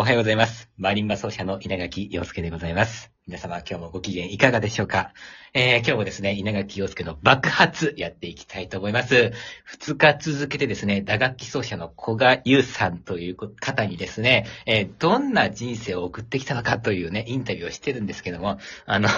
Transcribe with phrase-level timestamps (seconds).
[0.00, 0.70] おはようございます。
[0.76, 3.10] マリンバ奏者の稲垣陽介でございます。
[3.26, 5.12] 皆様今日もご機嫌いかがでしょうか？
[5.54, 9.32] えー、今日もですね、稲垣陽介の爆発やっていきたいと思います。
[9.64, 19.08] 二日続けてですね、打楽器奏者の古賀優さんという方にですね、えーどんな人生を送ってきたのかというね、インタビューをしてるんですけども、あの、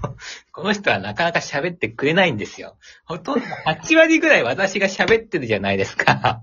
[0.52, 2.78] この人はなかなか喋ってくれないんですよ。
[3.04, 6.40] ほとんど8割ぐらい私が喋ってるじゃないですか。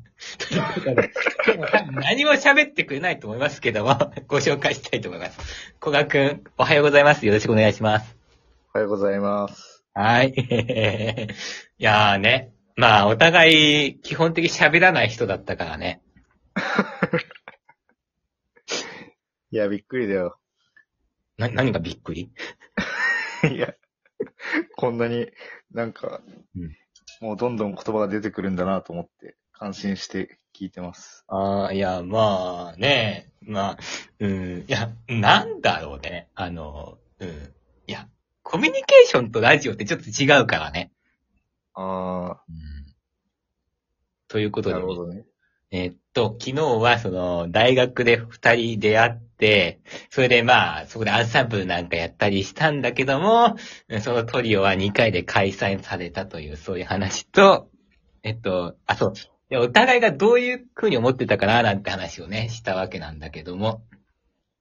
[1.91, 3.95] 何も喋ってくれないと思いますけども、
[4.27, 5.73] ご紹介したいと思います。
[5.79, 7.25] 古賀くん、おはようございます。
[7.25, 8.17] よろしくお願いします。
[8.73, 9.83] おはようございます。
[9.93, 10.33] はい。
[11.77, 12.51] いやーね。
[12.75, 16.01] まあ、お互い、基本的に喋らない人だったからね。
[19.51, 20.37] いや、びっくりだよ。
[21.37, 22.31] な、何がびっくり？
[23.51, 23.73] いや、
[24.75, 25.31] こんなに
[25.71, 26.21] なんか、
[26.55, 26.75] うん
[27.19, 31.23] もうどんどん言葉が出てくるんだなと思って、感心して聞いてます。
[31.27, 33.77] ああ、いや、まあね、まあ、
[34.19, 36.29] うん、いや、なんだろうね。
[36.35, 37.29] あの、うん。
[37.87, 38.07] いや、
[38.43, 40.91] コミュニケーションとラジオってちょっと違うからね。
[41.73, 42.95] あうん。
[44.27, 45.25] ということー、で、なるほどね。
[45.71, 53.55] えーっと、昨日はその、大学で二人出会って、それでまあ、そこでアンサンブルなんかやったりしたんだけども、
[54.01, 57.69] そのトリオは2回で解散されたという、そういう話と、
[58.23, 59.13] えっと、あ、そう。
[59.49, 63.83] でお互いがどういう風に思ってたかな、なんて話をね、したわけなんだけども。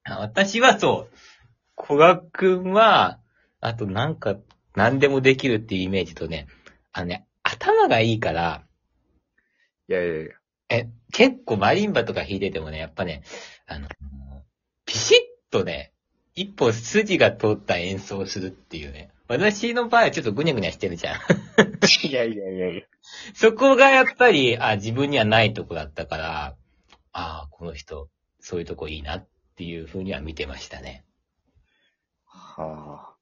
[0.05, 3.19] あ私はそう、古賀くんは、
[3.61, 4.37] あとなんか、
[4.75, 6.47] 何でもできるっていうイメージとね、
[6.93, 8.63] あのね、頭がいいから、
[9.89, 10.33] いやいやいや。
[10.69, 13.23] え、結構マリンバとか弾いててもね、やっぱね、
[13.67, 13.89] あの、
[14.85, 15.19] ピシッ
[15.51, 15.93] とね、
[16.35, 19.11] 一本筋が通った演奏をするっていうね。
[19.29, 21.21] 私の場合はちょっとぐにゃぐにゃしてるじゃん。
[22.07, 22.83] いやいやいやいや。
[23.35, 26.57] そこがやっぱり、あ、自分にはないとこだったから、
[27.13, 28.09] ああ、この人、
[28.41, 31.05] そういうとこいいなっていうふうには見てましたね。
[32.25, 33.15] は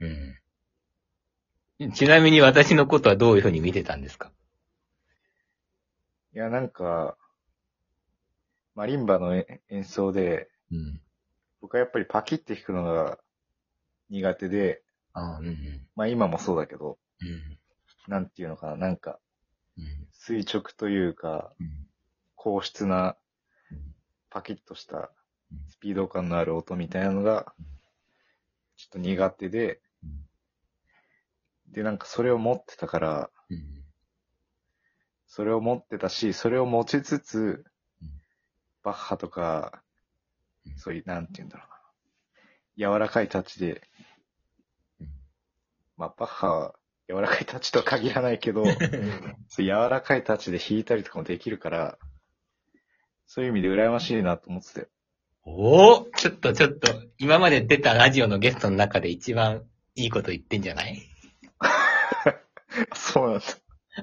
[0.00, 1.92] うん。
[1.92, 4.28] ちなみに私のことはどういうふうに見てたんですか？
[4.28, 4.32] あ。
[6.36, 7.16] いや、なんか、
[8.74, 11.00] マリンバのえ演奏で、うん。
[11.60, 13.18] 僕はやっぱりパキって弾くのが
[14.10, 14.83] 苦手で、
[15.14, 15.88] ああ、うんうん。
[15.96, 17.58] まあ今もそうだけど、うん。
[18.08, 19.18] なんていうのかな、なんか、
[19.78, 19.84] うん。
[20.12, 21.86] 垂直というか、うん。
[22.36, 23.16] 硬質な、
[24.30, 25.10] パキッとした
[25.70, 27.54] スピード感のある音みたいなのが、
[28.76, 29.80] ちょっと苦手で、
[31.68, 33.84] で、なんかそれを持ってたから、うん。
[35.26, 37.64] それを持ってたし、それを持ちつつ
[38.02, 38.10] うん、
[38.82, 39.82] バッハとか
[40.66, 41.64] うん、そういう、なんて言うんだろ
[42.78, 42.92] うな。
[42.92, 43.78] 柔らかいタッチでうん、
[45.96, 46.74] まあ、バッハは
[47.08, 48.64] 柔らかいタッチとは限らないけど、
[49.56, 51.98] 柔らかいタッチで弾いたりとかもできるから、
[53.26, 54.86] そういう意味で羨ましいなと思ってたよ。
[55.46, 56.88] おおちょっとちょっと、
[57.18, 59.62] 今まで出たラジオのゲストの中で一番
[59.94, 61.02] いいこと言ってんじゃない？
[62.94, 63.44] そうなんだ。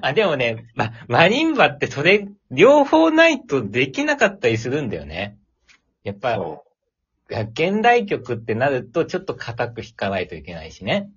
[0.00, 5.36] あ、でもね、ま、マリンバってそれ、両方ないとできなかったりするんだよね。
[6.04, 6.64] やっぱ、そ
[7.28, 11.10] 現代曲ってなるとちょっと硬く弾かないといけないしね。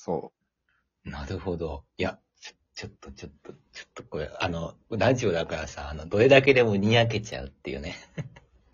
[0.00, 0.02] う。
[0.02, 0.32] そ
[1.04, 1.84] なるほど。
[1.98, 7.96] いや、ちょちょっとちょっと、ちょっとこれ、あの、ラジオだからさ、あの、どれだけでもにやけちゃうっていうね。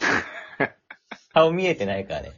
[1.32, 2.32] 顔見えてないからね。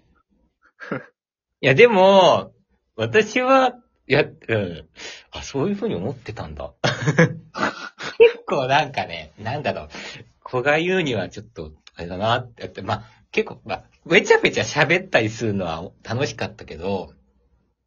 [1.60, 2.52] いや、でも、
[2.96, 3.74] 私は、
[4.06, 4.88] いや、うん。
[5.30, 6.72] あ、そういうふうに思ってたんだ。
[8.18, 9.88] 結構なんかね、なんだろう。
[10.42, 17.16] 子が言うにはちょっと、あれだなってやって、まあ、結構、まあ、べちゃべちゃ喋ったりするのは楽しかったけど、う。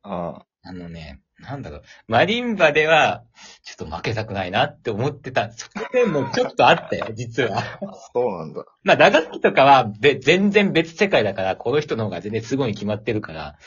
[0.03, 3.23] ああのね、なんだろう、マリンバでは、
[3.63, 5.51] ちょっと負けたくないなって思ってた。
[5.51, 7.59] そこでもちょっとあったよ、 実は。
[7.59, 7.79] あ、
[8.13, 8.63] そうなんだ。
[8.83, 13.57] まあ、打楽器とかはべ全然別世界だから、この人の方が全然すごいに決まってるから、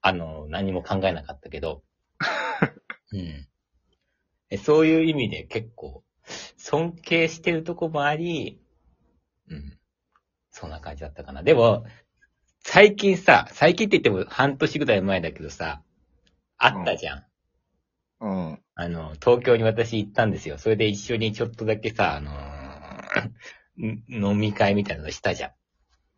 [0.00, 1.84] あの、何も考えなかったけど。
[3.12, 3.46] うん
[4.50, 4.58] え。
[4.58, 6.02] そういう意味で結構、
[6.56, 8.60] 尊敬してるとこもあり、
[9.48, 9.78] うん。
[10.50, 11.44] そんな感じだったかな。
[11.44, 11.86] でも、
[12.62, 15.82] 最近さ、最近って言っても半年ぐらい前だけどさ、
[16.60, 17.24] あったじゃん。
[18.20, 18.60] うん。
[18.74, 20.58] あの、東京に私行ったんですよ。
[20.58, 25.50] それで一緒にちょっとだけさ、あのーん 飲み会みたいなのしたじゃん。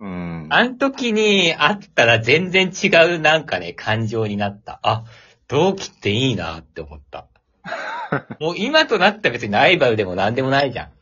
[0.01, 0.47] うん。
[0.51, 4.81] あの時に会ったら全然違うなんかね、感情になった。
[4.83, 5.05] あ、
[5.47, 7.29] 同期っていいなって思った。
[8.41, 10.93] もう今となったら別にライバルでも何でもないじゃん。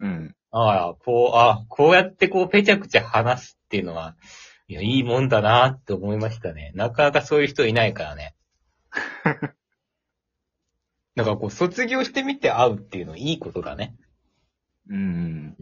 [0.00, 0.36] うん。
[0.52, 4.14] ああ、こう、あこうやってこうペチャクチャ話すっていうのは、
[4.68, 6.72] いや、いいもんだなって思いましたね。
[6.74, 8.34] なかなかそういう人いないからね。
[11.14, 13.96] なんかこう、卒業してみて会うっていうのいいことだね。
[14.88, 15.56] うん。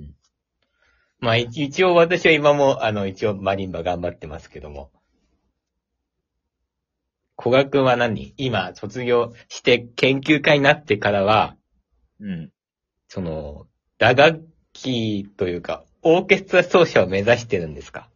[1.19, 4.91] まあ一一応私は今も、あの、一応マリンバ頑張ってますけども。
[7.39, 8.35] 古賀くんは何？
[8.37, 11.57] 今、卒業して研究家になってからは、
[12.21, 12.53] うん。
[13.09, 13.67] その、
[13.99, 18.09] 打楽器というか、オーケストラ奏者を目指してるんですか？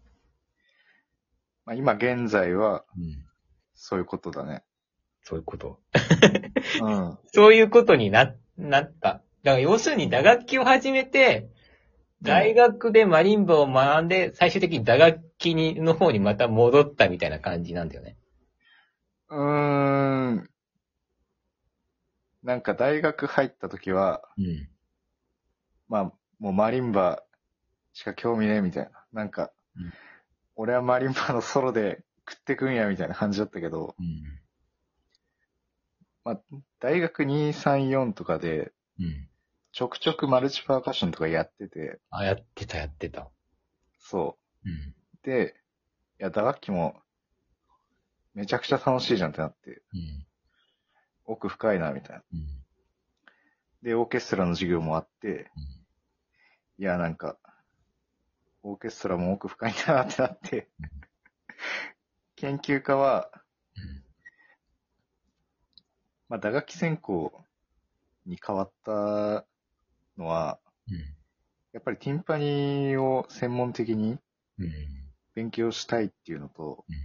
[1.65, 3.25] まあ、今現在は、うん。
[3.75, 4.63] そういうことだね。
[5.23, 5.81] そういうこと。
[6.81, 7.19] うん。
[7.33, 9.23] そういうことにな、なった。
[9.43, 11.49] だから要するに打楽器を始めて、
[12.23, 18.17] 大学でマリンバを学んで、最終的に打楽器にの方にまた戻ったみたいな感じなんだよね。
[19.29, 20.51] うーん。
[22.43, 24.69] なんか大学入った時は、うん。
[25.89, 27.23] まあ、もうマリンバ
[27.93, 28.91] しか興味ねえみたいな。
[29.13, 29.93] なんか、うん
[30.57, 34.44] 俺はマリンバのソロで食ってくんやみたいな感じだったけど、うん。
[36.25, 36.41] まあ、
[36.81, 39.29] 大学2、3、4とかで、うん。
[39.73, 43.29] ちょくちょくマルチパーカッションとかやってて、あ、やってた、やってた。
[43.99, 44.73] そうん。
[44.73, 44.95] う。
[45.23, 45.57] で、
[46.21, 47.03] いや、打楽器も、
[48.35, 50.27] めちゃくちゃ楽しいじゃんってなって、うん。
[51.27, 52.23] 奥深いな、みたいな。
[52.33, 52.47] うん。
[53.83, 55.51] で、オーケストラの授業もあって、
[56.79, 57.37] いや、なんか、
[58.63, 60.69] オーケストラも奥深いなってなって、
[62.37, 63.31] 研究家は、
[66.29, 67.33] まあ、打楽器専攻
[68.27, 69.45] に変わった
[70.17, 70.97] のは、うん。
[71.73, 74.19] やっぱりティンパニーを専門的に
[74.59, 74.73] うん。
[75.35, 76.97] 勉強したいっていうのと、うん。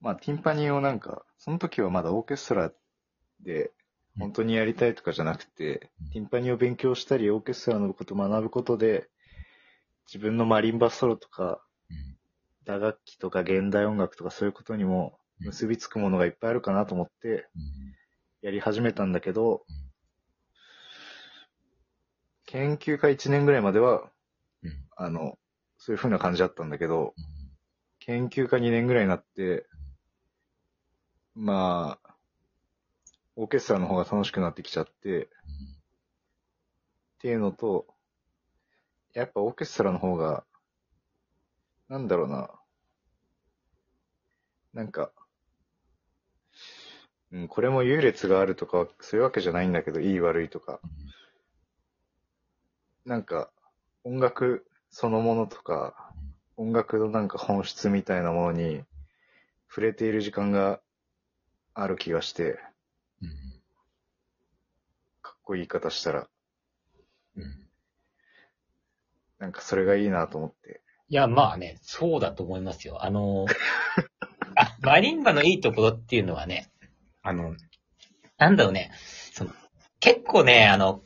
[0.00, 2.72] まあ、ティンパニーをなんか、その時はまだオーケストラ
[3.40, 3.70] で
[4.18, 9.08] 本当にやりたいとかじゃなくて、うんティンパニーを勉強したり、オーケストラのことを学ぶことで、
[10.06, 12.18] 自分のマリンバソロとか、うん。
[12.64, 17.94] 打楽器とか現代音楽とかそういうことにも結びつくものがいっぱいあるかなと思ってうん。
[18.42, 19.74] やり始めたんだけどうん、
[22.46, 24.10] 研究家1年ぐらいまでは、
[24.62, 24.72] うん。
[24.96, 25.38] あの、
[25.78, 27.14] そういう風な感じだったんだけど、
[27.98, 29.66] 研究家2年ぐらいになって、
[31.34, 32.14] まあ、
[33.36, 35.28] オーケストラの方が楽しくなってきちゃって、っ
[37.18, 37.86] ていうのと、
[39.14, 40.44] やっぱオーケストラの方が、
[41.88, 42.50] なんだろうな。
[44.74, 45.12] なんか、
[47.32, 50.80] うん、これも優劣があるとか、そういうわけじゃないんだけど、いい悪いとか。
[53.06, 53.50] なんか、
[54.04, 56.12] 音楽そのものとか、
[56.58, 58.84] 音楽のなんか本質みたいなものに
[59.68, 60.80] 触れている時間が
[61.72, 62.58] ある気がして、
[63.22, 63.30] うん。
[65.22, 66.28] かっこいい言い方したら、
[67.36, 67.66] うん。
[69.38, 70.82] なんかそれがいいなと思って。
[71.08, 73.02] いや、まあね、そうだと思いますよ。
[73.02, 73.46] あの、
[74.54, 76.70] あ、マリンバのいいところっていうのはね、
[77.22, 77.54] あの、
[78.38, 78.90] なんだろうね、
[79.32, 79.50] その、
[80.00, 81.02] 結構ね、あの、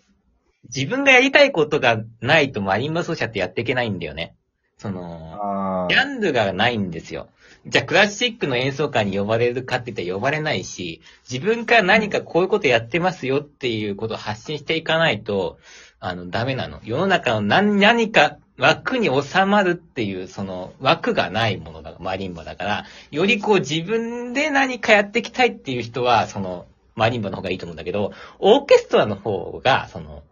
[0.64, 4.34] 自分がやりたいことがないとマリンバ奏者ってやっていけないんだよね。
[4.78, 7.28] その、あジャンルがないんですよ。
[7.66, 15.58] じゃあクラシックの演奏会に呼ばれるかって言ったら呼ばれないし、自分から何かこういうことやってますよっていうことを発信していかないと、
[15.98, 16.80] あの、ダメなの。
[16.84, 30.22] 世の中の何何か枠に収まるっていう、その枠がないものがマリンバだから、よりこう自分で何かやっていきたいっていう人は、その、マリンバの方がいいと思うんだけど、オーケストラの方が、その、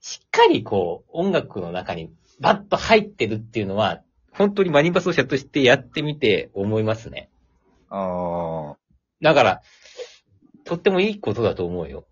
[0.00, 7.30] しっかりこう、音楽の中にバッと入ってるっていうのは、本当にマリンバ奏者としてやってみて思いますね。
[7.88, 8.76] あ、ああ、
[9.20, 9.62] だから、
[10.64, 12.06] とってもいいことだと思うよ。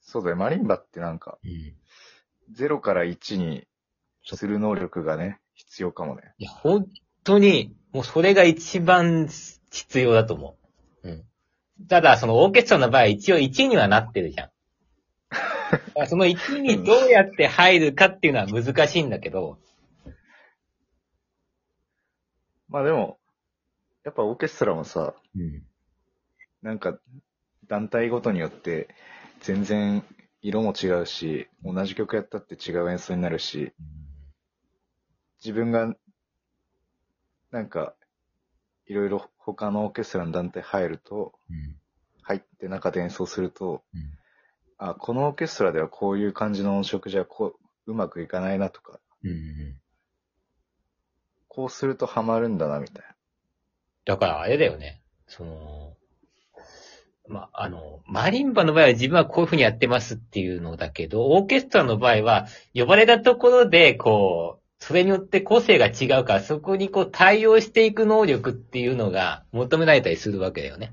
[0.00, 0.36] そうだよ。
[0.36, 1.74] マリンバってなんか、うん。
[2.52, 3.66] 0から1に
[4.24, 6.22] する能力がね、必要かもね。
[6.38, 6.86] いや、本
[7.22, 9.28] 当に、もうそれが一番
[9.70, 10.56] 必要だと思
[11.02, 11.08] う。
[11.08, 11.24] うん。
[11.88, 14.50] ただ、そのオーケストラの場合、一応1にはなってるじゃん。
[16.08, 19.58] その1にどうやって入るかっていうのは難しいんだけど、
[22.68, 23.18] まあでも、
[24.04, 25.62] やっぱオーケストラもさ、うん。
[26.62, 26.98] なんか、
[27.68, 28.88] 団体ごとによって、
[29.40, 30.04] 全然
[30.44, 33.72] 色も違うし、同じ曲やったって違う演奏になるし、
[35.42, 35.96] 自分が、
[37.50, 37.94] なんか、
[38.86, 41.76] いろいろ他のオーケストラの団体入ると、うん。
[42.22, 44.00] 入って中で演奏すると、うん
[44.76, 49.80] あ、このオーケストラではこういう感じの音色じゃこう、うまくいかないなとか、うん。
[51.48, 53.14] こうするとハマるんだな、みたいな。
[54.04, 55.02] だからあれだよね。
[55.26, 55.83] その、
[57.26, 70.92] まあ、あの、マリンバの場合は自分はこういう風にやってますっていうのだけど、オーケストラの場合は、呼ばれたところで、こう、それによって個性が違うから、そこにこう対応していく能力っていうのが求められたりするわけだよね。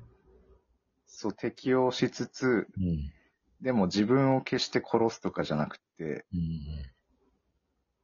[1.06, 3.12] そう、適応しつつ、うん。
[3.60, 6.62] でも自分を決して殺すとかじゃなくて、うん。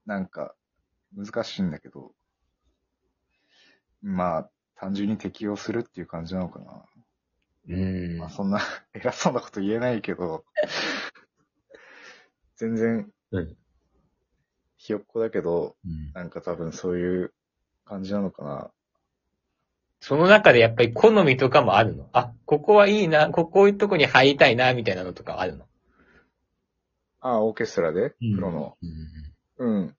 [0.05, 0.53] なんか、
[1.15, 2.11] 難しいんだけど、
[4.01, 6.83] まあ、単純に適応するっていう感じなのかな。
[7.69, 8.17] うん。
[8.17, 8.59] まあ、そんな
[8.93, 10.45] 偉そうなこと言えないけど、
[12.55, 13.57] 全然、うん。
[14.77, 17.33] ひよっこだけど、うんなんか多分そういう
[17.85, 18.71] 感じなのかな。
[19.99, 22.09] その中でやっぱり好みとかもあるの？
[22.13, 25.65] あ、ここはいいな、ここういうとこに入りたいな、みたいなのとかあるの？
[27.19, 28.77] ああ、オーケストラで、プロの。
[29.59, 29.77] うん。
[29.77, 29.95] うん。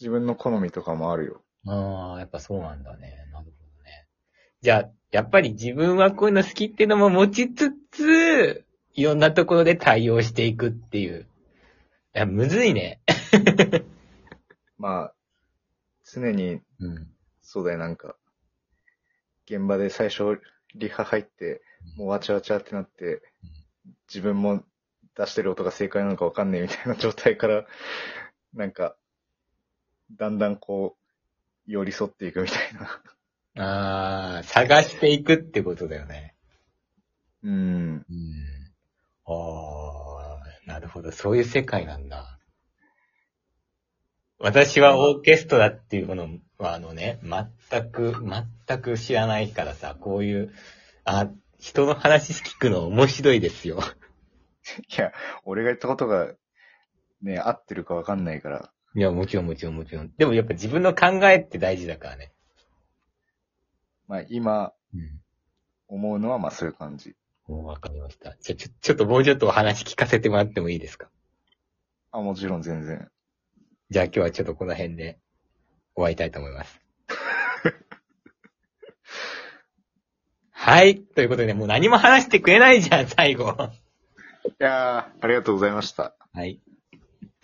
[0.00, 1.42] 自分の好みとかもあるよ。
[1.66, 3.25] ああ、やっぱそうなんだね。
[4.66, 11.28] じゃあ、やっぱり自分はこういうの好きっていうのも持ちつつ、いろんなところで対応していくっていう。
[12.16, 13.00] いや、むずいね。
[14.76, 15.14] まあ、
[16.04, 17.08] 常に、うん。
[17.42, 18.16] そうだよ、なんか、
[19.44, 20.40] 現場で最初、
[20.74, 21.62] リハ入って、
[21.96, 23.22] もうわちゃわちゃってなって、
[24.08, 24.64] 自分も
[25.14, 27.66] 出してる音が正解なのかわかんねえみたいな状態から、
[28.52, 28.96] なんか、
[30.10, 30.96] だんだんこ
[31.68, 33.00] う、寄り添っていくみたいな。
[33.58, 36.34] ああ、探していくってことだよね。
[37.42, 37.52] うん。
[37.52, 38.04] うん。
[39.26, 41.10] ああ、なるほど。
[41.10, 42.38] そういう世界なんだ。
[44.38, 48.14] 私はオーケストラっていうものは、あのね、全く、
[48.66, 50.52] 全く知らないからさ、こういう、
[51.04, 53.80] あ、人の話聞くの面白いですよ。
[54.94, 55.12] いや、
[55.44, 56.34] 俺が言ったことが、
[57.22, 58.70] ね、合ってるかわかんないから。
[58.94, 60.12] いや、もちろんもちろんもちろん。
[60.18, 62.32] でもやっぱ自分の考えって大事だからね。
[64.08, 65.20] まあ今うん。
[65.88, 67.14] 思うのはまあそういう感じ。
[67.46, 68.36] もうわかりました。
[68.40, 71.08] じゃ、ちょ、ちょっともうちょっとお話聞かせてもらってもいいですか？
[72.10, 73.08] あ、もちろん全然。
[73.90, 75.20] じゃあ今日はちょっとこの辺で
[75.94, 76.80] 終わりたいと思います。
[80.50, 80.98] はい。
[80.98, 83.52] ということでね、もう何も話してくれないじゃん、最後。
[83.52, 86.16] いやー、ありがとうございました。
[86.32, 86.60] はい。